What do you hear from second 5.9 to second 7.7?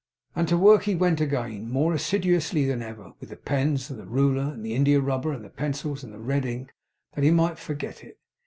and the red ink, that he might